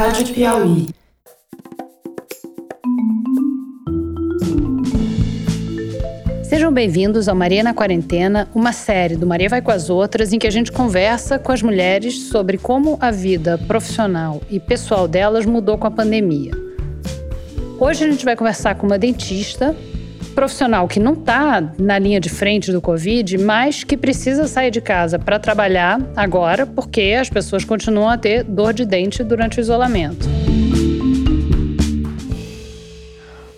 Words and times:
Rádio 0.00 0.32
Piauí. 0.32 0.86
Sejam 6.42 6.72
bem-vindos 6.72 7.28
ao 7.28 7.36
Maria 7.36 7.62
na 7.62 7.74
Quarentena, 7.74 8.48
uma 8.54 8.72
série 8.72 9.14
do 9.14 9.26
Maria 9.26 9.50
Vai 9.50 9.60
com 9.60 9.70
as 9.70 9.90
Outras, 9.90 10.32
em 10.32 10.38
que 10.38 10.46
a 10.46 10.50
gente 10.50 10.72
conversa 10.72 11.38
com 11.38 11.52
as 11.52 11.60
mulheres 11.60 12.14
sobre 12.30 12.56
como 12.56 12.96
a 12.98 13.10
vida 13.10 13.58
profissional 13.68 14.40
e 14.48 14.58
pessoal 14.58 15.06
delas 15.06 15.44
mudou 15.44 15.76
com 15.76 15.86
a 15.86 15.90
pandemia. 15.90 16.52
Hoje 17.78 18.02
a 18.02 18.10
gente 18.10 18.24
vai 18.24 18.34
conversar 18.34 18.76
com 18.76 18.86
uma 18.86 18.98
dentista, 18.98 19.76
profissional 20.30 20.86
que 20.88 21.00
não 21.00 21.12
está 21.12 21.72
na 21.78 21.98
linha 21.98 22.20
de 22.20 22.28
frente 22.28 22.72
do 22.72 22.80
Covid, 22.80 23.38
mas 23.38 23.84
que 23.84 23.96
precisa 23.96 24.46
sair 24.46 24.70
de 24.70 24.80
casa 24.80 25.18
para 25.18 25.38
trabalhar 25.38 26.00
agora, 26.16 26.66
porque 26.66 27.16
as 27.20 27.28
pessoas 27.28 27.64
continuam 27.64 28.08
a 28.08 28.16
ter 28.16 28.44
dor 28.44 28.72
de 28.72 28.84
dente 28.84 29.22
durante 29.22 29.58
o 29.58 29.60
isolamento. 29.60 30.28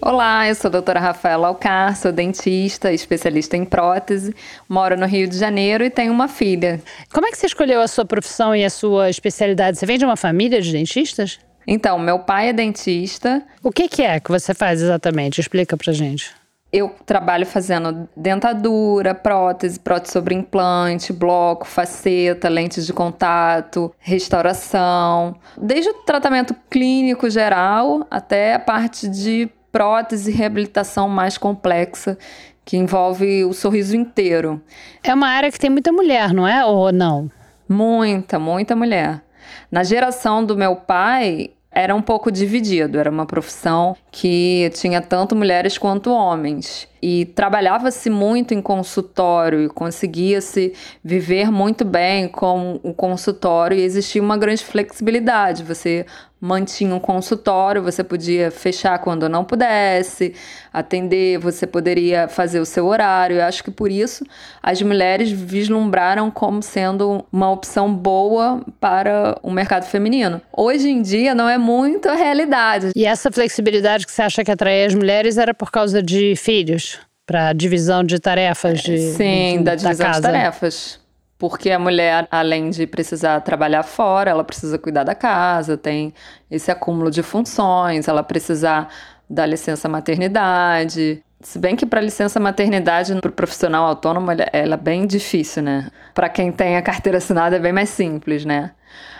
Olá, 0.04 0.48
eu 0.48 0.54
sou 0.56 0.68
a 0.68 0.72
doutora 0.72 0.98
Rafaela 0.98 1.46
Alcar, 1.46 1.96
sou 1.96 2.10
dentista, 2.10 2.92
especialista 2.92 3.56
em 3.56 3.64
prótese, 3.64 4.34
moro 4.68 4.96
no 4.96 5.06
Rio 5.06 5.28
de 5.28 5.38
Janeiro 5.38 5.84
e 5.84 5.90
tenho 5.90 6.12
uma 6.12 6.26
filha. 6.26 6.82
Como 7.12 7.24
é 7.24 7.30
que 7.30 7.38
você 7.38 7.46
escolheu 7.46 7.80
a 7.80 7.86
sua 7.86 8.04
profissão 8.04 8.54
e 8.54 8.64
a 8.64 8.70
sua 8.70 9.08
especialidade? 9.08 9.78
Você 9.78 9.86
vem 9.86 9.98
de 9.98 10.04
uma 10.04 10.16
família 10.16 10.60
de 10.60 10.72
dentistas? 10.72 11.38
Então, 11.64 12.00
meu 12.00 12.18
pai 12.18 12.48
é 12.48 12.52
dentista. 12.52 13.42
O 13.62 13.70
que, 13.70 13.88
que 13.88 14.02
é 14.02 14.18
que 14.18 14.28
você 14.28 14.52
faz 14.52 14.82
exatamente? 14.82 15.40
Explica 15.40 15.76
pra 15.76 15.92
gente. 15.92 16.41
Eu 16.72 16.88
trabalho 17.04 17.44
fazendo 17.44 18.08
dentadura, 18.16 19.14
prótese, 19.14 19.78
prótese 19.78 20.12
sobre 20.12 20.34
implante, 20.34 21.12
bloco, 21.12 21.66
faceta, 21.66 22.48
lentes 22.48 22.86
de 22.86 22.94
contato, 22.94 23.94
restauração, 23.98 25.36
desde 25.56 25.90
o 25.90 25.94
tratamento 26.04 26.54
clínico 26.70 27.28
geral 27.28 28.06
até 28.10 28.54
a 28.54 28.58
parte 28.58 29.06
de 29.06 29.50
prótese 29.70 30.30
e 30.30 30.34
reabilitação 30.34 31.08
mais 31.08 31.36
complexa, 31.36 32.16
que 32.64 32.76
envolve 32.76 33.44
o 33.44 33.52
sorriso 33.52 33.94
inteiro. 33.94 34.62
É 35.02 35.12
uma 35.12 35.28
área 35.28 35.50
que 35.50 35.58
tem 35.58 35.68
muita 35.70 35.92
mulher, 35.92 36.32
não 36.32 36.46
é? 36.46 36.64
Ou 36.64 36.90
não? 36.90 37.30
Muita, 37.68 38.38
muita 38.38 38.76
mulher. 38.76 39.22
Na 39.70 39.82
geração 39.82 40.44
do 40.44 40.56
meu 40.56 40.76
pai, 40.76 41.50
era 41.72 41.94
um 41.94 42.02
pouco 42.02 42.30
dividido, 42.30 42.98
era 42.98 43.10
uma 43.10 43.26
profissão 43.26 43.96
que 44.10 44.70
tinha 44.74 45.00
tanto 45.00 45.34
mulheres 45.34 45.78
quanto 45.78 46.12
homens. 46.12 46.86
E 47.02 47.24
trabalhava-se 47.24 48.08
muito 48.08 48.54
em 48.54 48.62
consultório 48.62 49.64
e 49.64 49.68
conseguia-se 49.68 50.72
viver 51.02 51.50
muito 51.50 51.84
bem 51.84 52.28
com 52.28 52.78
o 52.82 52.94
consultório 52.94 53.76
e 53.76 53.82
existia 53.82 54.22
uma 54.22 54.36
grande 54.36 54.64
flexibilidade. 54.64 55.64
Você 55.64 56.06
mantinha 56.42 56.92
um 56.92 56.98
consultório, 56.98 57.80
você 57.80 58.02
podia 58.02 58.50
fechar 58.50 58.98
quando 58.98 59.28
não 59.28 59.44
pudesse, 59.44 60.34
atender, 60.72 61.38
você 61.38 61.68
poderia 61.68 62.26
fazer 62.26 62.58
o 62.58 62.66
seu 62.66 62.86
horário. 62.86 63.36
Eu 63.36 63.44
acho 63.44 63.62
que 63.62 63.70
por 63.70 63.92
isso 63.92 64.24
as 64.60 64.82
mulheres 64.82 65.30
vislumbraram 65.30 66.32
como 66.32 66.60
sendo 66.60 67.24
uma 67.32 67.48
opção 67.48 67.94
boa 67.94 68.60
para 68.80 69.38
o 69.40 69.52
mercado 69.52 69.84
feminino. 69.84 70.42
Hoje 70.52 70.90
em 70.90 71.00
dia 71.00 71.32
não 71.32 71.48
é 71.48 71.56
muito 71.56 72.08
a 72.08 72.14
realidade. 72.14 72.90
E 72.96 73.06
essa 73.06 73.30
flexibilidade 73.30 74.04
que 74.04 74.10
você 74.10 74.22
acha 74.22 74.42
que 74.42 74.50
atraía 74.50 74.86
as 74.88 74.94
mulheres 74.96 75.38
era 75.38 75.54
por 75.54 75.70
causa 75.70 76.02
de 76.02 76.34
filhos? 76.34 76.91
Para 77.26 77.52
divisão 77.52 78.02
de 78.02 78.18
tarefas 78.18 78.80
de 78.80 78.98
Sim, 78.98 79.62
da 79.62 79.74
divisão 79.74 80.10
da 80.10 80.16
de 80.16 80.22
tarefas. 80.22 81.00
Porque 81.38 81.70
a 81.70 81.78
mulher, 81.78 82.28
além 82.30 82.70
de 82.70 82.86
precisar 82.86 83.40
trabalhar 83.40 83.82
fora, 83.82 84.30
ela 84.30 84.44
precisa 84.44 84.78
cuidar 84.78 85.02
da 85.02 85.14
casa, 85.14 85.76
tem 85.76 86.14
esse 86.50 86.70
acúmulo 86.70 87.10
de 87.10 87.22
funções, 87.22 88.06
ela 88.06 88.22
precisa 88.22 88.86
da 89.28 89.44
licença 89.44 89.88
maternidade. 89.88 91.22
Se 91.40 91.58
bem 91.58 91.74
que 91.74 91.84
para 91.84 92.00
licença 92.00 92.38
maternidade 92.38 93.12
para 93.20 93.28
o 93.28 93.32
profissional 93.32 93.88
autônomo 93.88 94.30
ela 94.30 94.74
é 94.74 94.76
bem 94.76 95.06
difícil, 95.06 95.62
né? 95.62 95.88
Para 96.14 96.28
quem 96.28 96.52
tem 96.52 96.76
a 96.76 96.82
carteira 96.82 97.18
assinada 97.18 97.56
é 97.56 97.58
bem 97.58 97.72
mais 97.72 97.88
simples, 97.88 98.44
né? 98.44 98.70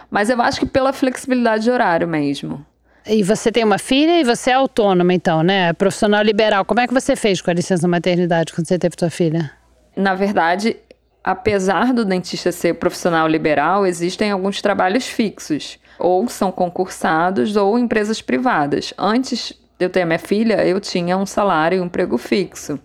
Mas 0.09 0.31
eu 0.31 0.41
acho 0.41 0.61
que 0.61 0.67
pela 0.67 0.93
flexibilidade 0.93 1.65
de 1.65 1.71
horário 1.71 2.07
mesmo. 2.07 2.65
E 3.07 3.23
você 3.23 3.51
tem 3.51 3.65
uma 3.65 3.79
filha 3.79 4.21
e 4.21 4.25
você 4.25 4.51
é 4.51 4.55
autônoma, 4.55 5.13
então, 5.13 5.43
né? 5.43 5.73
Profissional 5.73 6.23
liberal. 6.23 6.65
Como 6.65 6.81
é 6.81 6.87
que 6.87 6.95
você 6.95 7.17
fez 7.17 7.41
com 7.41 7.51
a 7.51 7.55
licença 7.55 7.89
maternidade 7.89 8.53
quando 8.53 8.69
você 8.69 8.79
teve 8.79 8.95
sua 8.99 9.11
filha? 9.11 9.51
Na 9.97 10.15
verdade, 10.15 10.77
apesar 11.23 11.93
do 11.93 12.05
dentista 12.05 12.53
ser 12.53 12.75
profissional 12.75 13.27
liberal, 13.27 13.87
existem 13.87 14.31
alguns 14.31 14.63
trabalhos 14.63 15.07
fixos, 15.07 15.79
ou 15.99 16.29
são 16.29 16.53
concursados 16.53 17.57
ou 17.57 17.79
empresas 17.79 18.23
privadas. 18.23 18.95
Antes 18.97 19.53
de 19.79 19.85
eu 19.85 19.91
ter 19.91 20.05
minha 20.05 20.19
filha, 20.19 20.65
eu 20.65 20.81
tinha 20.81 21.17
um 21.17 21.27
salário 21.27 21.79
e 21.79 21.81
um 21.81 21.87
emprego 21.87 22.17
fixo. 22.17 22.79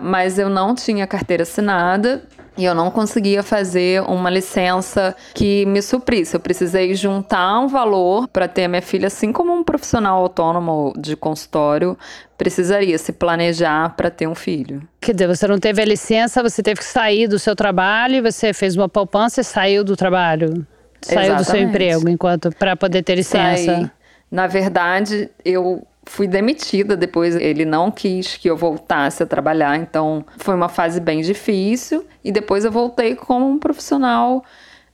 Mas 0.00 0.38
eu 0.38 0.48
não 0.48 0.74
tinha 0.74 1.06
carteira 1.06 1.42
assinada 1.42 2.22
e 2.56 2.64
eu 2.64 2.74
não 2.74 2.90
conseguia 2.90 3.42
fazer 3.42 4.02
uma 4.02 4.30
licença 4.30 5.14
que 5.34 5.66
me 5.66 5.82
suprisse. 5.82 6.34
Eu 6.34 6.40
precisei 6.40 6.94
juntar 6.94 7.58
um 7.58 7.66
valor 7.66 8.28
para 8.28 8.46
ter 8.46 8.64
a 8.64 8.68
minha 8.68 8.82
filha, 8.82 9.08
assim 9.08 9.32
como 9.32 9.52
um 9.52 9.64
profissional 9.64 10.22
autônomo 10.22 10.92
de 10.96 11.16
consultório 11.16 11.96
precisaria 12.36 12.98
se 12.98 13.12
planejar 13.12 13.94
para 13.96 14.10
ter 14.10 14.26
um 14.26 14.34
filho. 14.34 14.82
Quer 15.00 15.12
dizer, 15.14 15.28
você 15.28 15.46
não 15.46 15.58
teve 15.58 15.80
a 15.80 15.84
licença, 15.84 16.42
você 16.42 16.62
teve 16.62 16.80
que 16.80 16.84
sair 16.84 17.28
do 17.28 17.38
seu 17.38 17.54
trabalho, 17.54 18.22
você 18.22 18.52
fez 18.52 18.76
uma 18.76 18.88
poupança 18.88 19.40
e 19.40 19.44
saiu 19.44 19.84
do 19.84 19.96
trabalho. 19.96 20.66
Saiu 21.00 21.34
Exatamente. 21.34 21.38
do 21.38 21.44
seu 21.44 21.60
emprego 21.60 22.08
enquanto 22.08 22.50
para 22.50 22.76
poder 22.76 23.02
ter 23.02 23.14
licença. 23.14 23.76
Saí. 23.76 23.90
Na 24.30 24.46
verdade, 24.46 25.30
eu 25.44 25.86
fui 26.06 26.26
demitida 26.26 26.96
depois. 26.96 27.36
Ele 27.36 27.64
não 27.64 27.90
quis 27.90 28.36
que 28.36 28.48
eu 28.48 28.56
voltasse 28.56 29.22
a 29.22 29.26
trabalhar, 29.26 29.76
então 29.76 30.24
foi 30.38 30.54
uma 30.54 30.68
fase 30.68 31.00
bem 31.00 31.20
difícil. 31.20 32.04
E 32.22 32.32
depois 32.32 32.64
eu 32.64 32.70
voltei 32.70 33.14
como 33.14 33.48
um 33.48 33.58
profissional 33.58 34.44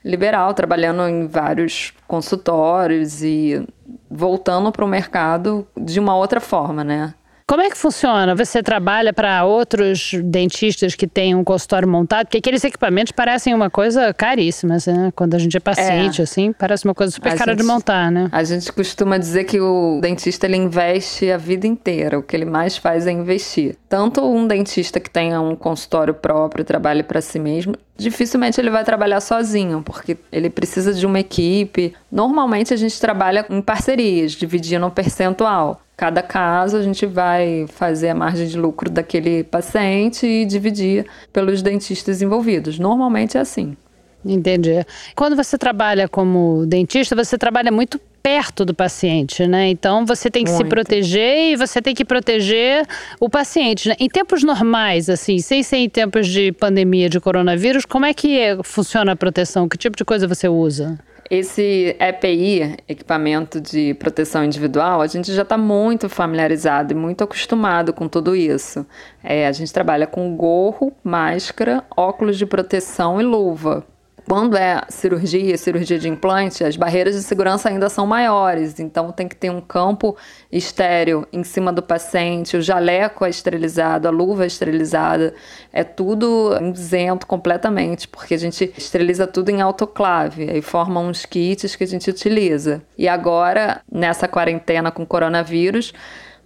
liberal, 0.04 0.54
trabalhando 0.54 1.06
em 1.06 1.26
vários 1.26 1.92
consultórios 2.06 3.22
e 3.22 3.66
voltando 4.10 4.72
para 4.72 4.84
o 4.84 4.88
mercado 4.88 5.66
de 5.76 6.00
uma 6.00 6.16
outra 6.16 6.40
forma, 6.40 6.82
né? 6.82 7.14
Como 7.50 7.62
é 7.62 7.68
que 7.68 7.76
funciona? 7.76 8.32
Você 8.36 8.62
trabalha 8.62 9.12
para 9.12 9.44
outros 9.44 10.12
dentistas 10.22 10.94
que 10.94 11.04
têm 11.04 11.34
um 11.34 11.42
consultório 11.42 11.88
montado? 11.88 12.26
Porque 12.26 12.38
aqueles 12.38 12.62
equipamentos 12.62 13.10
parecem 13.10 13.52
uma 13.52 13.68
coisa 13.68 14.14
caríssima, 14.14 14.76
né? 14.86 15.12
Quando 15.16 15.34
a 15.34 15.38
gente 15.40 15.56
é 15.56 15.58
paciente, 15.58 16.20
é. 16.20 16.22
assim, 16.22 16.52
parece 16.52 16.84
uma 16.84 16.94
coisa 16.94 17.10
super 17.12 17.32
a 17.32 17.36
cara 17.36 17.50
gente, 17.50 17.62
de 17.62 17.66
montar, 17.66 18.08
né? 18.12 18.28
A 18.30 18.44
gente 18.44 18.72
costuma 18.72 19.18
dizer 19.18 19.42
que 19.42 19.58
o 19.58 19.98
dentista 20.00 20.46
ele 20.46 20.58
investe 20.58 21.28
a 21.28 21.36
vida 21.36 21.66
inteira. 21.66 22.20
O 22.20 22.22
que 22.22 22.36
ele 22.36 22.44
mais 22.44 22.76
faz 22.76 23.04
é 23.04 23.10
investir. 23.10 23.74
Tanto 23.88 24.24
um 24.24 24.46
dentista 24.46 25.00
que 25.00 25.10
tenha 25.10 25.40
um 25.40 25.56
consultório 25.56 26.14
próprio, 26.14 26.64
trabalhe 26.64 27.02
para 27.02 27.20
si 27.20 27.40
mesmo, 27.40 27.74
dificilmente 27.96 28.60
ele 28.60 28.70
vai 28.70 28.84
trabalhar 28.84 29.20
sozinho, 29.20 29.82
porque 29.82 30.16
ele 30.30 30.50
precisa 30.50 30.94
de 30.94 31.04
uma 31.04 31.18
equipe. 31.18 31.94
Normalmente 32.12 32.72
a 32.72 32.76
gente 32.76 33.00
trabalha 33.00 33.44
em 33.50 33.60
parcerias, 33.60 34.30
dividindo 34.34 34.86
um 34.86 34.90
percentual. 34.90 35.80
Cada 36.00 36.22
caso 36.22 36.78
a 36.78 36.82
gente 36.82 37.04
vai 37.04 37.66
fazer 37.68 38.08
a 38.08 38.14
margem 38.14 38.46
de 38.46 38.56
lucro 38.56 38.88
daquele 38.88 39.44
paciente 39.44 40.26
e 40.26 40.46
dividir 40.46 41.04
pelos 41.30 41.60
dentistas 41.60 42.22
envolvidos. 42.22 42.78
Normalmente 42.78 43.36
é 43.36 43.40
assim. 43.40 43.76
Entendi. 44.24 44.82
Quando 45.14 45.36
você 45.36 45.58
trabalha 45.58 46.08
como 46.08 46.64
dentista, 46.64 47.14
você 47.14 47.36
trabalha 47.36 47.70
muito 47.70 48.00
perto 48.22 48.64
do 48.64 48.72
paciente, 48.72 49.46
né? 49.46 49.68
Então 49.68 50.06
você 50.06 50.30
tem 50.30 50.42
que 50.42 50.50
muito. 50.50 50.64
se 50.64 50.68
proteger 50.70 51.52
e 51.52 51.56
você 51.56 51.82
tem 51.82 51.94
que 51.94 52.04
proteger 52.04 52.86
o 53.20 53.28
paciente. 53.28 53.90
Né? 53.90 53.96
Em 54.00 54.08
tempos 54.08 54.42
normais, 54.42 55.10
assim, 55.10 55.38
sem 55.38 55.62
ser 55.62 55.76
em 55.76 55.88
tempos 55.90 56.26
de 56.26 56.50
pandemia 56.52 57.10
de 57.10 57.20
coronavírus, 57.20 57.84
como 57.84 58.06
é 58.06 58.14
que 58.14 58.38
funciona 58.64 59.12
a 59.12 59.16
proteção? 59.16 59.68
Que 59.68 59.76
tipo 59.76 59.98
de 59.98 60.04
coisa 60.06 60.26
você 60.26 60.48
usa? 60.48 60.98
Esse 61.30 61.96
EPI, 62.00 62.76
equipamento 62.88 63.60
de 63.60 63.94
proteção 63.94 64.44
individual, 64.44 65.00
a 65.00 65.06
gente 65.06 65.32
já 65.32 65.42
está 65.42 65.56
muito 65.56 66.08
familiarizado 66.08 66.92
e 66.92 66.96
muito 66.96 67.22
acostumado 67.22 67.92
com 67.92 68.08
tudo 68.08 68.34
isso. 68.34 68.84
É, 69.22 69.46
a 69.46 69.52
gente 69.52 69.72
trabalha 69.72 70.08
com 70.08 70.34
gorro, 70.36 70.92
máscara, 71.04 71.84
óculos 71.96 72.36
de 72.36 72.46
proteção 72.46 73.20
e 73.20 73.24
luva 73.24 73.86
quando 74.30 74.56
é 74.56 74.80
cirurgia, 74.88 75.58
cirurgia 75.58 75.98
de 75.98 76.08
implante, 76.08 76.62
as 76.62 76.76
barreiras 76.76 77.16
de 77.16 77.22
segurança 77.24 77.68
ainda 77.68 77.88
são 77.88 78.06
maiores, 78.06 78.78
então 78.78 79.10
tem 79.10 79.26
que 79.26 79.34
ter 79.34 79.50
um 79.50 79.60
campo 79.60 80.16
estéreo 80.52 81.26
em 81.32 81.42
cima 81.42 81.72
do 81.72 81.82
paciente, 81.82 82.56
o 82.56 82.62
jaleco 82.62 83.24
é 83.24 83.28
esterilizado, 83.28 84.06
a 84.06 84.10
luva 84.12 84.44
é 84.44 84.46
esterilizada, 84.46 85.34
é 85.72 85.82
tudo 85.82 86.56
isento 86.72 87.26
completamente, 87.26 88.06
porque 88.06 88.34
a 88.34 88.38
gente 88.38 88.72
esteriliza 88.78 89.26
tudo 89.26 89.48
em 89.50 89.60
autoclave, 89.60 90.48
aí 90.48 90.62
forma 90.62 91.00
uns 91.00 91.26
kits 91.26 91.74
que 91.74 91.82
a 91.82 91.88
gente 91.88 92.08
utiliza. 92.08 92.82
E 92.96 93.08
agora, 93.08 93.80
nessa 93.90 94.28
quarentena 94.28 94.92
com 94.92 95.04
coronavírus, 95.04 95.92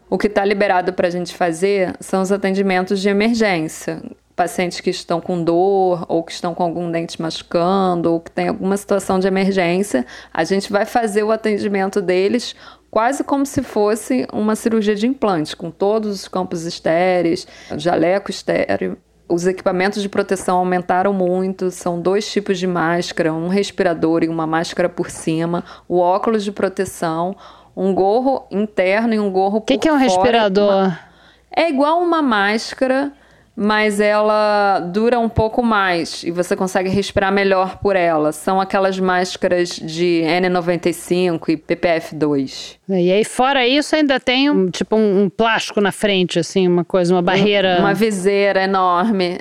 o 0.08 0.16
que 0.16 0.28
está 0.28 0.42
liberado 0.42 0.94
para 0.94 1.08
a 1.08 1.10
gente 1.10 1.34
fazer 1.34 1.94
são 2.00 2.22
os 2.22 2.32
atendimentos 2.32 2.98
de 2.98 3.10
emergência, 3.10 4.00
pacientes 4.34 4.80
que 4.80 4.90
estão 4.90 5.20
com 5.20 5.42
dor 5.42 6.04
ou 6.08 6.22
que 6.22 6.32
estão 6.32 6.54
com 6.54 6.62
algum 6.62 6.90
dente 6.90 7.20
machucando 7.20 8.12
ou 8.12 8.20
que 8.20 8.30
tem 8.30 8.48
alguma 8.48 8.76
situação 8.76 9.18
de 9.18 9.26
emergência, 9.26 10.04
a 10.32 10.44
gente 10.44 10.72
vai 10.72 10.84
fazer 10.84 11.22
o 11.22 11.30
atendimento 11.30 12.02
deles 12.02 12.54
quase 12.90 13.24
como 13.24 13.44
se 13.44 13.60
fosse 13.60 14.24
uma 14.32 14.54
cirurgia 14.54 14.94
de 14.94 15.04
implante, 15.06 15.56
com 15.56 15.68
todos 15.68 16.14
os 16.14 16.28
campos 16.28 16.62
estéreis, 16.62 17.44
jaleco 17.76 18.30
estéreo. 18.30 18.96
Os 19.28 19.46
equipamentos 19.46 20.00
de 20.00 20.08
proteção 20.08 20.58
aumentaram 20.58 21.12
muito, 21.12 21.72
são 21.72 22.00
dois 22.00 22.30
tipos 22.30 22.56
de 22.56 22.68
máscara, 22.68 23.32
um 23.32 23.48
respirador 23.48 24.22
e 24.22 24.28
uma 24.28 24.46
máscara 24.46 24.88
por 24.88 25.10
cima, 25.10 25.64
o 25.88 25.98
óculos 25.98 26.44
de 26.44 26.52
proteção, 26.52 27.34
um 27.76 27.92
gorro 27.92 28.46
interno 28.50 29.14
e 29.14 29.18
um 29.18 29.28
gorro 29.30 29.60
por 29.60 29.64
O 29.64 29.66
que, 29.66 29.78
que 29.78 29.88
é 29.88 29.92
um 29.92 29.96
fora. 29.96 30.04
respirador? 30.04 30.96
É 31.50 31.68
igual 31.68 32.00
uma 32.00 32.22
máscara, 32.22 33.12
mas 33.56 34.00
ela 34.00 34.80
dura 34.80 35.18
um 35.18 35.28
pouco 35.28 35.62
mais 35.62 36.24
e 36.24 36.30
você 36.30 36.56
consegue 36.56 36.88
respirar 36.88 37.32
melhor 37.32 37.78
por 37.78 37.94
ela. 37.94 38.32
São 38.32 38.60
aquelas 38.60 38.98
máscaras 38.98 39.70
de 39.70 40.22
N95 40.26 41.48
e 41.48 41.56
PPF2. 41.56 42.76
E 42.88 43.12
aí, 43.12 43.24
fora 43.24 43.66
isso, 43.66 43.94
ainda 43.94 44.18
tem 44.18 44.50
um, 44.50 44.70
tipo 44.70 44.96
um, 44.96 45.22
um 45.22 45.30
plástico 45.30 45.80
na 45.80 45.92
frente, 45.92 46.38
assim, 46.38 46.66
uma 46.66 46.84
coisa, 46.84 47.14
uma 47.14 47.22
barreira. 47.22 47.78
Uma 47.78 47.94
viseira 47.94 48.64
enorme 48.64 49.38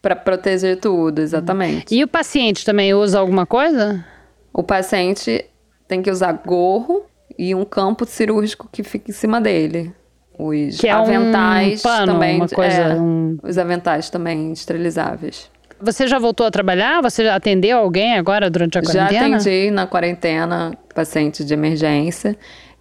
para 0.00 0.16
proteger 0.16 0.78
tudo, 0.80 1.20
exatamente. 1.20 1.94
E 1.94 2.02
o 2.02 2.08
paciente 2.08 2.64
também 2.64 2.92
usa 2.92 3.20
alguma 3.20 3.46
coisa? 3.46 4.04
O 4.52 4.64
paciente 4.64 5.44
tem 5.86 6.02
que 6.02 6.10
usar 6.10 6.32
gorro 6.32 7.04
e 7.38 7.54
um 7.54 7.64
campo 7.64 8.04
cirúrgico 8.04 8.68
que 8.70 8.82
fica 8.82 9.10
em 9.10 9.14
cima 9.14 9.40
dele. 9.40 9.94
Os 10.38 10.78
Que 10.78 10.88
é 10.88 10.96
um 10.96 11.00
aventais 11.02 11.82
pano, 11.82 12.12
também. 12.14 12.36
uma 12.36 12.48
coisa, 12.48 12.76
é, 12.80 12.94
um- 12.94 13.36
Os 13.42 13.58
aventais 13.58 14.08
também 14.10 14.52
esterilizáveis. 14.52 15.50
Você 15.80 16.06
já 16.06 16.18
voltou 16.18 16.46
a 16.46 16.50
trabalhar? 16.50 17.02
Você 17.02 17.24
já 17.24 17.34
atendeu 17.34 17.78
alguém 17.78 18.16
agora 18.16 18.48
durante 18.48 18.78
a 18.78 18.82
Já 18.82 19.06
quarentena? 19.06 19.36
atendi 19.36 19.70
na 19.70 19.86
quarentena 19.86 20.72
paciente 20.94 21.44
de 21.44 21.52
emergência 21.52 22.36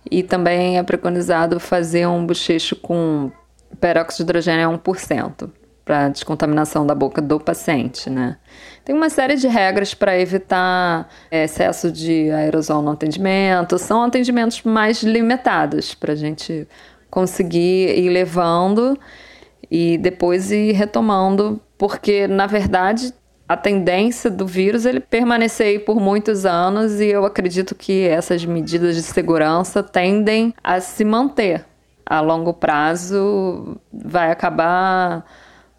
e 0.09 0.21
também 0.24 0.77
é 0.77 0.83
preconizado 0.83 1.59
fazer 1.59 2.06
um 2.07 2.25
bochecho 2.25 2.75
com 2.75 3.31
peróxido 3.80 4.18
de 4.25 4.30
hidrogênio 4.30 4.68
a 4.68 4.71
1% 4.77 5.50
para 5.83 6.09
descontaminação 6.09 6.86
da 6.86 6.94
boca 6.94 7.21
do 7.21 7.39
paciente, 7.39 8.07
né? 8.09 8.38
Tem 8.86 8.95
uma 8.95 9.09
série 9.09 9.36
de 9.36 9.48
regras 9.48 9.94
para 9.95 10.18
evitar 10.19 11.09
é, 11.31 11.44
excesso 11.45 11.92
de 11.92 12.30
aerosol 12.31 12.81
no 12.83 12.92
atendimento. 12.92 13.77
São 13.80 14.03
atendimentos 14.03 14.62
mais 14.63 15.01
limitados 15.01 15.95
para 15.95 16.13
a 16.13 16.15
gente 16.15 16.68
conseguir 17.12 18.00
ir 18.00 18.10
levando 18.10 18.98
e 19.69 19.98
depois 20.00 20.52
ir 20.52 20.72
retomando, 20.72 21.62
porque 21.78 22.28
na 22.28 22.48
verdade 22.48 23.13
a 23.48 23.58
tendência 23.58 24.31
do 24.31 24.48
vírus 24.48 24.86
ele 24.86 25.02
permanecer 25.02 25.68
aí 25.68 25.80
por 25.80 26.00
muitos 26.00 26.46
anos 26.46 27.02
e 27.02 27.08
eu 27.08 27.25
acredito 27.25 27.75
que 27.75 28.08
essas 28.08 28.46
medidas 28.46 28.96
de 28.96 29.04
segurança 29.04 29.84
tendem 29.84 30.54
a 30.63 30.80
se 30.80 31.04
manter. 31.04 31.66
A 32.06 32.22
longo 32.22 32.54
prazo 32.54 33.78
vai 33.92 34.31
acabar 34.31 35.25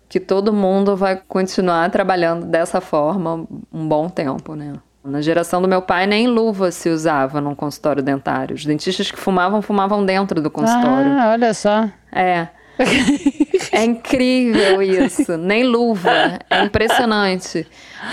que 0.06 0.20
todo 0.20 0.52
mundo 0.52 0.94
vai 0.94 1.16
continuar 1.16 1.90
trabalhando 1.90 2.44
dessa 2.44 2.80
forma 2.82 3.46
um 3.72 3.88
bom 3.88 4.10
tempo, 4.10 4.54
né? 4.54 4.74
Na 5.04 5.20
geração 5.20 5.60
do 5.60 5.66
meu 5.66 5.82
pai, 5.82 6.06
nem 6.06 6.28
luva 6.28 6.70
se 6.70 6.88
usava 6.88 7.40
num 7.40 7.54
consultório 7.54 8.02
dentário. 8.02 8.54
Os 8.54 8.64
dentistas 8.64 9.10
que 9.10 9.18
fumavam, 9.18 9.60
fumavam 9.60 10.04
dentro 10.04 10.40
do 10.40 10.50
consultório. 10.50 11.12
Ah, 11.12 11.30
olha 11.32 11.52
só. 11.54 11.88
É. 12.12 12.48
É 13.70 13.84
incrível 13.84 14.82
isso, 14.82 15.38
nem 15.38 15.64
luva, 15.64 16.38
é 16.50 16.62
impressionante. 16.62 17.66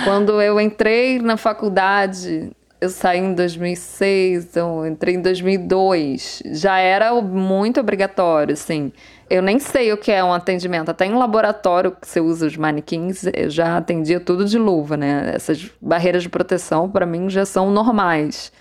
Quando 0.05 0.41
eu 0.41 0.59
entrei 0.59 1.19
na 1.19 1.35
faculdade, 1.35 2.49
eu 2.79 2.89
saí 2.89 3.19
em 3.19 3.33
2006, 3.33 4.45
então 4.45 4.85
eu 4.85 4.91
entrei 4.91 5.15
em 5.15 5.21
2002, 5.21 6.43
já 6.45 6.77
era 6.77 7.13
muito 7.21 7.79
obrigatório, 7.79 8.53
assim. 8.53 8.93
Eu 9.29 9.41
nem 9.41 9.59
sei 9.59 9.93
o 9.93 9.97
que 9.97 10.11
é 10.11 10.23
um 10.23 10.33
atendimento, 10.33 10.89
até 10.89 11.05
em 11.05 11.13
laboratório 11.13 11.91
que 11.91 12.07
você 12.07 12.19
usa 12.19 12.47
os 12.47 12.57
manequins, 12.57 13.25
eu 13.33 13.49
já 13.49 13.77
atendia 13.77 14.19
tudo 14.19 14.45
de 14.45 14.57
luva, 14.57 14.97
né? 14.97 15.31
Essas 15.35 15.69
barreiras 15.79 16.23
de 16.23 16.29
proteção, 16.29 16.89
para 16.89 17.05
mim, 17.05 17.29
já 17.29 17.45
são 17.45 17.69
normais. 17.69 18.51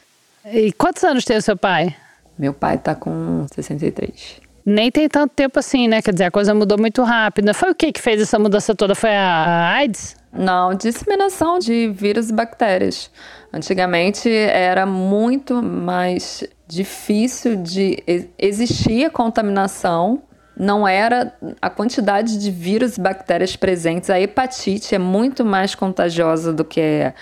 E 0.44 0.73
quantos 0.73 1.03
anos 1.05 1.25
tem 1.25 1.37
o 1.37 1.43
seu 1.43 1.56
pai? 1.56 1.94
Meu 2.38 2.53
pai 2.53 2.79
tá 2.79 2.94
com 2.94 3.47
63. 3.53 4.41
Nem 4.65 4.91
tem 4.91 5.09
tanto 5.09 5.32
tempo 5.35 5.59
assim, 5.59 5.88
né? 5.88 6.03
Quer 6.03 6.12
dizer, 6.12 6.25
a 6.25 6.31
coisa 6.31 6.55
mudou 6.55 6.79
muito 6.79 7.03
rápido. 7.03 7.53
Foi 7.55 7.71
o 7.71 7.75
que 7.75 7.91
que 7.91 8.00
fez 8.03 8.21
essa 8.21 8.38
mudança 8.38 8.75
toda? 8.75 8.94
Foi 8.94 9.11
a, 9.11 9.73
AIDS? 9.76 10.14
Não, 10.31 10.75
disseminação 10.75 11.59
de 11.59 11.88
vírus 11.88 12.29
e 12.29 12.35
bactérias. 12.35 13.11
Antigamente 13.50 14.31
era 14.31 14.85
muito 14.85 15.62
mais 15.62 16.44
difícil 16.67 17.56
de 17.56 18.03
e- 18.06 18.29
existir 18.38 19.06
a 19.06 19.11
contaminação, 19.11 20.21
não 20.59 20.87
era 20.87 21.33
a 21.63 21.71
quantidade 21.71 22.39
de 22.39 22.51
vírus 22.51 22.97
e 22.97 23.01
bactérias 23.01 23.55
presentes. 23.55 24.11
A 24.11 24.21
hepatite 24.21 24.95
é 24.95 24.99
muito 24.99 25.45
mais 25.45 25.75
contagiosa 25.75 26.53
do 26.53 26.65
que 26.65 27.13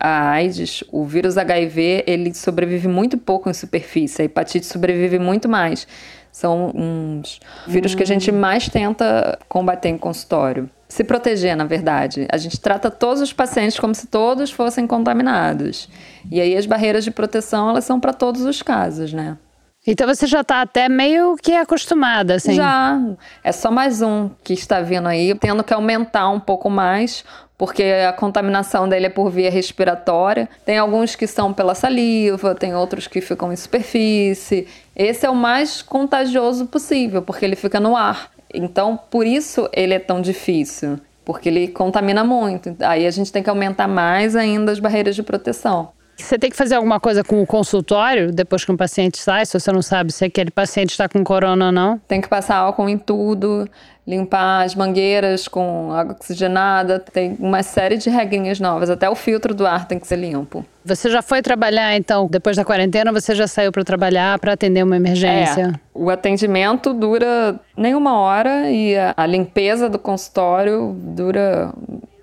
a 0.00 0.30
AIDS. 0.30 0.82
O 0.90 1.04
vírus 1.04 1.36
HIV, 1.36 2.04
ele 2.06 2.32
sobrevive 2.34 2.88
muito 2.88 3.18
pouco 3.18 3.50
em 3.50 3.54
superfície. 3.54 4.22
A 4.22 4.24
hepatite 4.24 4.64
sobrevive 4.64 5.18
muito 5.18 5.48
mais. 5.48 5.86
São 6.32 6.70
uns 6.74 7.40
vírus 7.66 7.94
que 7.94 8.02
a 8.02 8.06
gente 8.06 8.32
mais 8.32 8.68
tenta 8.68 9.38
combater 9.48 9.88
em 9.88 9.98
consultório. 9.98 10.68
Se 10.88 11.02
proteger, 11.02 11.56
na 11.56 11.64
verdade. 11.64 12.26
A 12.30 12.36
gente 12.36 12.60
trata 12.60 12.90
todos 12.90 13.20
os 13.20 13.32
pacientes 13.32 13.78
como 13.78 13.94
se 13.94 14.06
todos 14.06 14.50
fossem 14.50 14.86
contaminados. 14.86 15.88
E 16.30 16.40
aí 16.40 16.56
as 16.56 16.66
barreiras 16.66 17.04
de 17.04 17.10
proteção, 17.10 17.70
elas 17.70 17.84
são 17.84 17.98
para 17.98 18.12
todos 18.12 18.42
os 18.42 18.62
casos, 18.62 19.12
né? 19.12 19.36
Então 19.86 20.06
você 20.06 20.26
já 20.26 20.42
tá 20.42 20.62
até 20.62 20.88
meio 20.88 21.36
que 21.36 21.52
acostumada, 21.52 22.34
assim. 22.34 22.54
Já. 22.54 23.00
É 23.44 23.52
só 23.52 23.70
mais 23.70 24.02
um 24.02 24.30
que 24.42 24.52
está 24.52 24.80
vindo 24.80 25.06
aí, 25.06 25.32
tendo 25.36 25.62
que 25.62 25.72
aumentar 25.72 26.28
um 26.28 26.40
pouco 26.40 26.68
mais, 26.68 27.24
porque 27.56 27.84
a 27.84 28.12
contaminação 28.12 28.88
dele 28.88 29.06
é 29.06 29.10
por 29.10 29.30
via 29.30 29.50
respiratória. 29.50 30.48
Tem 30.64 30.76
alguns 30.76 31.14
que 31.14 31.26
são 31.26 31.52
pela 31.52 31.74
saliva, 31.74 32.54
tem 32.54 32.74
outros 32.74 33.06
que 33.06 33.20
ficam 33.20 33.52
em 33.52 33.56
superfície. 33.56 34.66
Esse 34.94 35.24
é 35.24 35.30
o 35.30 35.36
mais 35.36 35.82
contagioso 35.82 36.66
possível, 36.66 37.22
porque 37.22 37.44
ele 37.44 37.56
fica 37.56 37.78
no 37.78 37.96
ar. 37.96 38.30
Então, 38.52 38.98
por 39.10 39.24
isso 39.24 39.68
ele 39.72 39.94
é 39.94 39.98
tão 40.00 40.20
difícil, 40.20 40.98
porque 41.24 41.48
ele 41.48 41.68
contamina 41.68 42.24
muito. 42.24 42.74
Aí 42.80 43.06
a 43.06 43.10
gente 43.10 43.30
tem 43.30 43.42
que 43.42 43.50
aumentar 43.50 43.86
mais 43.86 44.34
ainda 44.34 44.72
as 44.72 44.80
barreiras 44.80 45.14
de 45.14 45.22
proteção. 45.22 45.90
Você 46.16 46.38
tem 46.38 46.50
que 46.50 46.56
fazer 46.56 46.74
alguma 46.74 46.98
coisa 46.98 47.22
com 47.22 47.42
o 47.42 47.46
consultório 47.46 48.32
depois 48.32 48.64
que 48.64 48.72
um 48.72 48.76
paciente 48.76 49.18
sai, 49.18 49.44
se 49.44 49.58
você 49.58 49.70
não 49.70 49.82
sabe 49.82 50.12
se 50.12 50.24
aquele 50.24 50.50
paciente 50.50 50.90
está 50.90 51.08
com 51.08 51.22
corona 51.22 51.66
ou 51.66 51.72
não. 51.72 51.98
Tem 52.08 52.20
que 52.20 52.28
passar 52.28 52.56
álcool 52.56 52.88
em 52.88 52.96
tudo, 52.96 53.68
limpar 54.06 54.64
as 54.64 54.74
mangueiras 54.74 55.46
com 55.46 55.92
água 55.92 56.14
oxigenada. 56.14 56.98
Tem 56.98 57.36
uma 57.38 57.62
série 57.62 57.98
de 57.98 58.08
regrinhas 58.08 58.58
novas. 58.58 58.88
Até 58.88 59.08
o 59.10 59.14
filtro 59.14 59.54
do 59.54 59.66
ar 59.66 59.86
tem 59.86 59.98
que 59.98 60.06
ser 60.06 60.16
limpo. 60.16 60.64
Você 60.84 61.10
já 61.10 61.20
foi 61.20 61.42
trabalhar, 61.42 61.96
então, 61.96 62.26
depois 62.28 62.56
da 62.56 62.64
quarentena, 62.64 63.12
você 63.12 63.34
já 63.34 63.46
saiu 63.46 63.70
para 63.70 63.84
trabalhar 63.84 64.38
para 64.38 64.52
atender 64.52 64.84
uma 64.84 64.96
emergência? 64.96 65.72
É, 65.74 65.80
o 65.92 66.08
atendimento 66.08 66.94
dura 66.94 67.58
nem 67.76 67.94
uma 67.94 68.18
hora 68.18 68.70
e 68.70 68.96
a, 68.96 69.12
a 69.16 69.26
limpeza 69.26 69.88
do 69.88 69.98
consultório 69.98 70.96
dura 70.96 71.72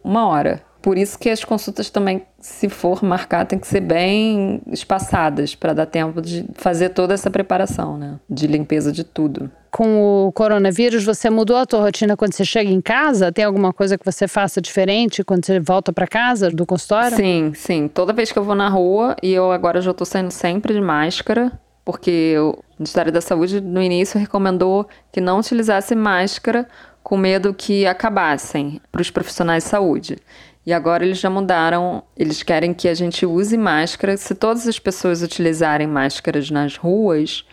uma 0.04 0.28
hora. 0.28 0.62
Por 0.84 0.98
isso 0.98 1.18
que 1.18 1.30
as 1.30 1.46
consultas 1.46 1.90
também, 1.90 2.24
se 2.40 2.68
for 2.68 3.02
marcar, 3.06 3.46
tem 3.46 3.58
que 3.58 3.66
ser 3.66 3.80
bem 3.80 4.62
espaçadas 4.68 5.56
para 5.56 5.72
dar 5.72 5.86
tempo 5.86 6.22
de 6.22 6.46
fazer 6.56 6.90
toda 6.90 7.14
essa 7.14 7.32
preparação, 7.32 7.98
né? 7.98 8.20
De 8.30 8.48
limpeza 8.48 8.92
de 8.92 9.02
tudo. 9.02 9.50
Com 9.72 10.28
o 10.28 10.32
coronavírus, 10.34 11.06
você 11.06 11.30
mudou 11.30 11.56
a 11.56 11.66
tua 11.66 11.80
rotina 11.80 12.18
quando 12.18 12.34
você 12.34 12.44
chega 12.44 12.70
em 12.70 12.82
casa? 12.82 13.32
Tem 13.32 13.46
alguma 13.46 13.72
coisa 13.72 13.98
que 13.98 14.04
você 14.04 14.28
faça 14.28 14.60
diferente 14.60 15.24
quando 15.24 15.46
você 15.46 15.58
volta 15.58 15.94
para 15.94 16.06
casa 16.06 16.50
do 16.50 16.66
consultório? 16.66 17.16
Sim, 17.16 17.54
sim. 17.56 17.88
Toda 17.88 18.12
vez 18.12 18.34
que 18.34 18.38
eu 18.38 18.44
vou 18.44 18.54
na 18.54 18.68
rua, 18.68 19.16
e 19.24 19.32
eu 19.32 19.54
agora 19.54 19.80
já 19.80 19.94
tô 19.94 20.04
saindo 20.04 20.32
sempre 20.32 20.74
de 20.74 20.82
máscara, 20.82 21.50
porque 21.86 22.36
o 22.38 22.62
Ministério 22.78 23.10
da 23.10 23.22
Saúde 23.22 23.62
no 23.62 23.82
início 23.82 24.20
recomendou 24.20 24.86
que 25.14 25.22
não 25.22 25.40
utilizasse 25.40 25.96
máscara 25.96 26.68
com 27.02 27.16
medo 27.16 27.54
que 27.54 27.86
acabassem 27.86 28.82
para 28.92 29.02
os 29.02 29.10
profissionais 29.10 29.64
de 29.64 29.70
saúde. 29.70 30.18
E 30.66 30.72
agora 30.72 31.04
eles 31.06 31.20
já 31.20 31.30
mudaram, 31.30 32.04
eles 32.16 32.42
querem 32.42 32.74
que 32.74 32.88
a 32.88 32.94
gente 32.94 33.26
use 33.26 33.58
máscara. 33.58 34.16
Se 34.16 34.34
todas 34.34 34.68
as 34.68 34.80
pessoas 34.80 35.22
utilizarem 35.22 35.88
máscaras 35.88 36.50
nas 36.50 36.78
ruas, 36.78 37.46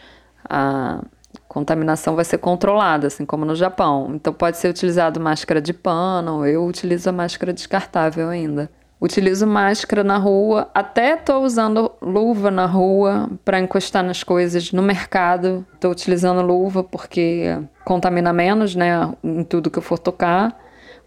a 0.48 1.02
contaminação 1.48 2.14
vai 2.14 2.24
ser 2.24 2.38
controlada, 2.38 3.08
assim 3.08 3.26
como 3.26 3.44
no 3.44 3.56
Japão. 3.56 4.12
Então 4.14 4.32
pode 4.32 4.56
ser 4.58 4.68
utilizado 4.68 5.18
máscara 5.18 5.60
de 5.60 5.72
pano, 5.72 6.46
eu 6.46 6.64
utilizo 6.64 7.10
a 7.10 7.12
máscara 7.12 7.52
descartável 7.52 8.28
ainda. 8.28 8.70
Utilizo 9.00 9.46
máscara 9.46 10.04
na 10.04 10.18
rua, 10.18 10.68
até 10.74 11.16
tô 11.16 11.40
usando 11.40 11.90
luva 12.02 12.50
na 12.50 12.66
rua 12.66 13.30
para 13.44 13.58
encostar 13.58 14.04
nas 14.04 14.22
coisas 14.22 14.72
no 14.72 14.82
mercado. 14.82 15.66
Tô 15.80 15.90
utilizando 15.90 16.42
luva 16.42 16.84
porque 16.84 17.58
contamina 17.82 18.30
menos, 18.30 18.76
né, 18.76 19.10
em 19.24 19.42
tudo 19.42 19.70
que 19.70 19.78
eu 19.78 19.82
for 19.82 19.98
tocar. 19.98 20.54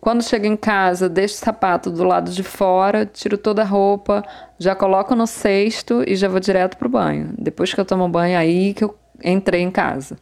Quando 0.03 0.21
chego 0.21 0.45
em 0.45 0.57
casa, 0.57 1.07
deixo 1.07 1.35
o 1.35 1.37
sapato 1.37 1.89
do 1.89 2.03
lado 2.03 2.29
de 2.29 2.43
fora, 2.43 3.05
tiro 3.05 3.37
toda 3.37 3.61
a 3.61 3.65
roupa, 3.65 4.21
já 4.59 4.75
coloco 4.75 5.15
no 5.15 5.25
cesto 5.25 6.03
e 6.05 6.13
já 6.13 6.27
vou 6.27 6.41
direto 6.41 6.75
pro 6.75 6.89
banho. 6.89 7.33
Depois 7.37 7.73
que 7.73 7.79
eu 7.79 7.85
tomo 7.85 8.09
banho, 8.09 8.37
aí 8.37 8.73
que 8.73 8.83
eu 8.83 8.99
entrei 9.23 9.61
em 9.61 9.71
casa. 9.71 10.17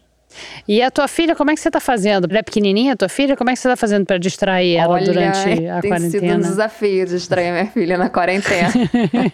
E 0.68 0.82
a 0.82 0.90
tua 0.90 1.08
filha, 1.08 1.36
como 1.36 1.52
é 1.52 1.56
que 1.56 1.60
você 1.60 1.70
está 1.70 1.80
fazendo? 1.80 2.28
Ela 2.30 2.40
é 2.40 2.44
pequenininha, 2.44 2.94
a 2.94 2.96
tua 2.96 3.10
filha? 3.10 3.36
Como 3.36 3.50
é 3.50 3.54
que 3.54 3.60
você 3.60 3.68
está 3.68 3.76
fazendo 3.76 4.06
para 4.06 4.18
distrair 4.18 4.76
ela 4.76 4.94
Olha, 4.94 5.06
durante 5.06 5.68
a 5.68 5.82
tem 5.82 5.90
quarentena? 5.90 6.10
sido 6.10 6.34
um 6.34 6.40
desafio 6.40 7.06
distrair 7.06 7.52
minha 7.52 7.66
filha 7.68 7.98
na 7.98 8.10
quarentena. 8.10 8.72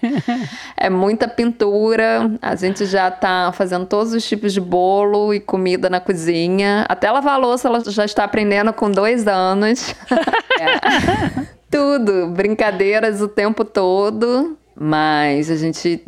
é 0.76 0.90
muita 0.90 1.28
pintura, 1.28 2.32
a 2.42 2.56
gente 2.56 2.86
já 2.86 3.10
está 3.10 3.52
fazendo 3.52 3.86
todos 3.86 4.14
os 4.14 4.28
tipos 4.28 4.54
de 4.54 4.62
bolo 4.62 5.34
e 5.34 5.40
comida 5.40 5.90
na 5.90 6.00
cozinha. 6.00 6.86
Até 6.90 7.12
lavar 7.12 7.36
a 7.36 7.38
louça 7.38 7.68
ela 7.68 7.82
já 7.88 8.06
está 8.06 8.24
aprendendo 8.24 8.72
com 8.74 8.90
dois 8.90 9.28
anos. 9.28 9.96
é. 10.60 11.58
Tudo, 11.70 12.28
brincadeiras 12.28 13.22
o 13.22 13.28
tempo 13.28 13.66
todo, 13.66 14.58
mas 14.74 15.52
a 15.52 15.56
gente 15.58 16.02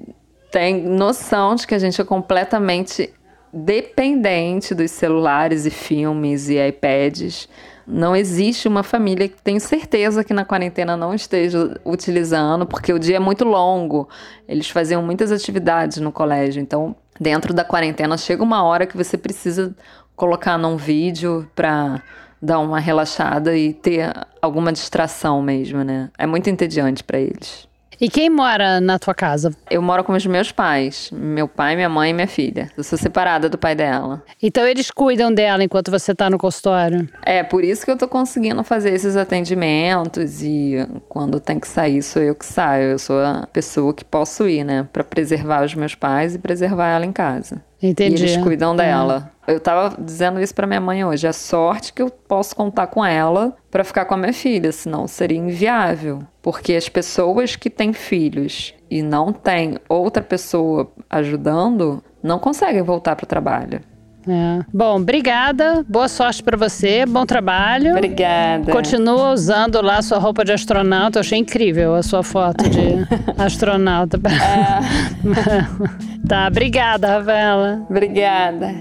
tem 0.52 0.82
noção 0.84 1.56
de 1.56 1.68
que 1.68 1.76
a 1.76 1.80
gente 1.80 2.00
é 2.00 2.04
completamente 2.04 3.14
dependente 3.54 4.76
dos 4.76 4.92
celulares 4.92 5.66
e 5.66 5.70
filmes 5.70 6.50
e 6.50 6.56
iPads. 6.68 7.48
Não 7.88 8.16
existe 8.16 8.68
uma 8.68 8.84
família 8.84 9.28
que 9.28 9.42
tenho 9.42 9.60
certeza 9.60 10.24
que 10.24 10.34
na 10.34 10.46
quarentena 10.46 10.96
não 10.96 11.14
esteja 11.14 11.80
utilizando, 11.84 12.66
porque 12.66 12.94
o 12.94 13.00
dia 13.00 13.16
é 13.16 13.20
muito 13.20 13.44
longo. 13.44 14.08
Eles 14.48 14.70
faziam 14.70 15.02
muitas 15.02 15.32
atividades 15.32 15.98
no 15.98 16.12
colégio, 16.12 16.62
então 16.62 16.96
dentro 17.20 17.54
da 17.54 17.64
quarentena 17.64 18.18
chega 18.18 18.44
uma 18.44 18.64
hora 18.64 18.86
que 18.86 18.96
você 18.96 19.18
precisa 19.18 19.76
colocar 20.16 20.58
num 20.58 20.78
vídeo 20.78 21.50
para 21.56 22.02
dar 22.42 22.60
uma 22.60 22.80
relaxada 22.80 23.58
e 23.58 23.74
ter 23.74 24.14
alguma 24.42 24.72
distração 24.72 25.42
mesmo, 25.42 25.84
né? 25.84 26.10
É 26.18 26.26
muito 26.26 26.50
entediante 26.50 27.04
para 27.04 27.20
eles. 27.20 27.69
E 28.02 28.10
quem 28.10 28.30
mora 28.30 28.80
na 28.80 28.98
tua 28.98 29.14
casa? 29.14 29.54
Eu 29.70 29.82
moro 29.82 30.06
com 30.06 30.14
os 30.14 30.26
meus 30.26 30.54
pais, 30.54 31.10
meu 31.12 31.50
pai, 31.50 31.76
minha 31.76 31.90
mãe 31.90 32.12
e 32.12 32.14
minha 32.14 32.28
filha. 32.28 32.72
Eu 32.78 32.84
sou 32.84 32.98
separada 32.98 33.50
do 33.50 33.58
pai 33.58 33.76
dela. 33.76 34.24
Então 34.42 34.66
eles 34.66 34.90
cuidam 34.90 35.34
dela 35.34 35.62
enquanto 35.62 35.92
você 35.92 36.16
tá 36.16 36.30
no 36.30 36.38
consultório? 36.38 37.10
É, 37.26 37.44
por 37.44 37.62
isso 37.62 37.84
que 37.84 37.92
eu 37.92 37.98
tô 37.98 38.08
conseguindo 38.08 38.64
fazer 38.64 38.94
esses 38.94 39.18
atendimentos 39.18 40.42
e 40.42 40.78
quando 41.10 41.42
tem 41.42 41.60
que 41.60 41.68
sair 41.68 42.02
sou 42.02 42.22
eu 42.22 42.36
que 42.36 42.46
saio. 42.46 42.92
Eu 42.92 43.00
sou 43.00 43.20
a 43.20 43.46
pessoa 43.52 43.94
que 43.94 44.06
posso 44.06 44.48
ir, 44.48 44.64
né, 44.64 44.88
para 44.94 45.04
preservar 45.04 45.66
os 45.66 45.76
meus 45.76 45.94
pais 45.94 46.36
e 46.36 46.40
preservar 46.40 46.88
ela 46.88 47.06
em 47.06 47.12
casa. 47.12 47.62
Entendi. 47.82 48.24
E 48.24 48.26
eles 48.26 48.38
cuidam 48.38 48.76
dela. 48.76 49.32
Eu 49.48 49.60
tava 49.60 49.96
dizendo 50.00 50.40
isso 50.40 50.54
para 50.54 50.68
minha 50.68 50.82
mãe 50.82 51.04
hoje. 51.04 51.28
A 51.28 51.34
sorte 51.34 51.94
que 51.94 52.02
eu 52.02 52.10
posso 52.10 52.56
contar 52.56 52.88
com 52.88 53.04
ela 53.04 53.56
para 53.72 53.84
ficar 53.84 54.06
com 54.06 54.14
a 54.14 54.18
minha 54.18 54.34
filha, 54.34 54.72
senão 54.72 55.08
seria 55.08 55.38
inviável. 55.38 56.20
Porque 56.42 56.74
as 56.74 56.88
pessoas 56.88 57.56
que 57.56 57.70
têm 57.70 57.94
filhos 57.94 58.74
e 58.92 59.02
não 59.02 59.32
têm 59.32 59.78
outra 59.88 60.22
pessoa 60.22 60.92
ajudando, 61.10 62.04
não 62.22 62.38
conseguem 62.38 62.82
voltar 62.82 63.16
para 63.16 63.24
o 63.24 63.28
trabalho. 63.28 63.82
É. 64.28 64.66
Bom, 64.74 64.98
obrigada. 64.98 65.86
Boa 65.88 66.08
sorte 66.08 66.44
para 66.44 66.58
você. 66.58 67.06
Bom 67.06 67.26
trabalho. 67.26 67.92
Obrigada. 67.92 68.72
Continua 68.72 69.32
usando 69.32 69.82
lá 69.82 70.02
sua 70.02 70.18
roupa 70.18 70.44
de 70.44 70.52
astronauta. 70.52 71.20
Eu 71.20 71.22
achei 71.22 71.38
incrível 71.38 71.96
a 71.96 72.04
sua 72.04 72.24
foto 72.24 72.70
de 72.70 72.80
astronauta. 73.38 74.20
É. 74.28 76.20
tá, 76.28 76.48
obrigada, 76.48 77.08
Ravela. 77.08 77.86
Obrigada. 77.90 78.74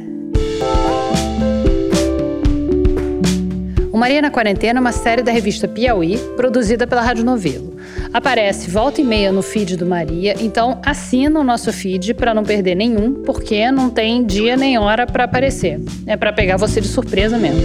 O 3.92 3.98
Maria 3.98 4.22
na 4.22 4.30
Quarentena 4.30 4.78
é 4.78 4.80
uma 4.80 4.92
série 4.92 5.22
da 5.22 5.32
revista 5.32 5.66
Piauí, 5.66 6.18
produzida 6.36 6.86
pela 6.86 7.00
Rádio 7.00 7.24
Novelo. 7.24 7.77
Aparece 8.12 8.70
volta 8.70 9.00
e 9.00 9.04
meia 9.04 9.30
no 9.30 9.42
feed 9.42 9.76
do 9.76 9.84
Maria, 9.84 10.34
então 10.40 10.80
assina 10.84 11.38
o 11.38 11.44
nosso 11.44 11.72
feed 11.72 12.14
para 12.14 12.32
não 12.32 12.42
perder 12.42 12.74
nenhum, 12.74 13.22
porque 13.22 13.70
não 13.70 13.90
tem 13.90 14.24
dia 14.24 14.56
nem 14.56 14.78
hora 14.78 15.06
para 15.06 15.24
aparecer. 15.24 15.80
É 16.06 16.16
para 16.16 16.32
pegar 16.32 16.56
você 16.56 16.80
de 16.80 16.88
surpresa 16.88 17.36
mesmo. 17.36 17.60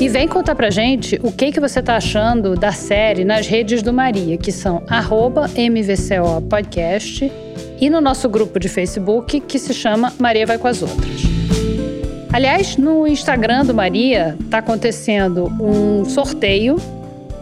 E 0.00 0.08
vem 0.08 0.28
contar 0.28 0.54
pra 0.54 0.70
gente 0.70 1.18
o 1.22 1.32
que, 1.32 1.52
que 1.52 1.60
você 1.60 1.80
tá 1.80 1.96
achando 1.96 2.54
da 2.56 2.72
série 2.72 3.24
nas 3.24 3.46
redes 3.46 3.82
do 3.82 3.92
Maria, 3.92 4.36
que 4.36 4.52
são 4.52 4.82
MVCO 4.86 6.42
Podcast 6.50 7.32
e 7.80 7.88
no 7.88 8.00
nosso 8.00 8.28
grupo 8.28 8.58
de 8.58 8.68
Facebook, 8.68 9.40
que 9.40 9.58
se 9.58 9.72
chama 9.72 10.12
Maria 10.18 10.46
Vai 10.46 10.58
com 10.58 10.68
as 10.68 10.82
Outras. 10.82 11.22
Aliás, 12.32 12.76
no 12.76 13.06
Instagram 13.06 13.64
do 13.64 13.72
Maria 13.72 14.36
está 14.44 14.58
acontecendo 14.58 15.46
um 15.60 16.04
sorteio 16.04 16.76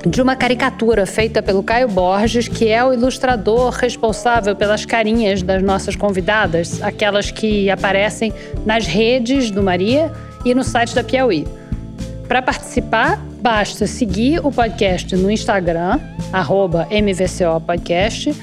de 0.06 0.20
uma 0.20 0.34
caricatura 0.34 1.06
feita 1.06 1.42
pelo 1.42 1.62
Caio 1.62 1.88
Borges, 1.88 2.48
que 2.48 2.68
é 2.68 2.84
o 2.84 2.92
ilustrador 2.92 3.70
responsável 3.70 4.54
pelas 4.56 4.84
carinhas 4.84 5.42
das 5.42 5.62
nossas 5.62 5.94
convidadas, 5.94 6.82
aquelas 6.82 7.30
que 7.30 7.70
aparecem 7.70 8.32
nas 8.66 8.86
redes 8.86 9.50
do 9.50 9.62
Maria 9.62 10.10
e 10.44 10.54
no 10.54 10.64
site 10.64 10.94
da 10.94 11.04
Piauí. 11.04 11.46
Para 12.26 12.42
participar, 12.42 13.22
basta 13.40 13.86
seguir 13.86 14.44
o 14.44 14.50
podcast 14.50 15.14
no 15.14 15.30
Instagram, 15.30 16.00
MVCOPodcast, 16.90 18.34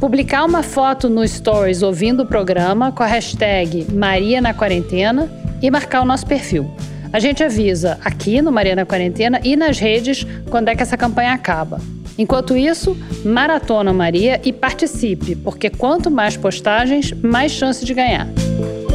publicar 0.00 0.44
uma 0.44 0.62
foto 0.62 1.08
no 1.08 1.26
Stories 1.26 1.82
ouvindo 1.82 2.24
o 2.24 2.26
programa 2.26 2.90
com 2.90 3.02
a 3.02 3.06
hashtag 3.06 3.86
Maria 3.92 4.40
na 4.40 4.52
Quarentena 4.52 5.30
e 5.62 5.70
marcar 5.70 6.02
o 6.02 6.04
nosso 6.04 6.26
perfil. 6.26 6.70
A 7.14 7.20
gente 7.20 7.44
avisa 7.44 7.96
aqui 8.04 8.42
no 8.42 8.50
Mariana 8.50 8.84
Quarentena 8.84 9.40
e 9.44 9.54
nas 9.54 9.78
redes 9.78 10.26
quando 10.50 10.66
é 10.66 10.74
que 10.74 10.82
essa 10.82 10.96
campanha 10.96 11.32
acaba. 11.32 11.80
Enquanto 12.18 12.56
isso, 12.56 12.96
maratona 13.24 13.92
Maria 13.92 14.40
e 14.42 14.52
participe, 14.52 15.36
porque 15.36 15.70
quanto 15.70 16.10
mais 16.10 16.36
postagens, 16.36 17.12
mais 17.12 17.52
chance 17.52 17.84
de 17.84 17.94
ganhar. 17.94 18.26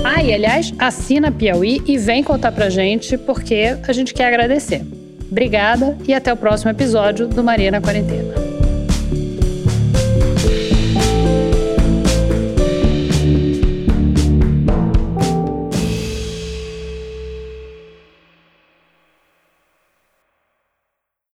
Ah, 0.04 0.22
e 0.22 0.34
aliás, 0.34 0.74
assina 0.78 1.32
Piauí 1.32 1.82
e 1.86 1.98
vem 1.98 2.22
contar 2.22 2.52
pra 2.52 2.70
gente, 2.70 3.18
porque 3.18 3.78
a 3.88 3.94
gente 3.94 4.14
quer 4.14 4.26
agradecer. 4.26 4.86
Obrigada 5.32 5.98
e 6.06 6.14
até 6.14 6.34
o 6.34 6.36
próximo 6.36 6.72
episódio 6.72 7.26
do 7.26 7.42
Maria 7.42 7.72
na 7.72 7.80
Quarentena. 7.80 8.49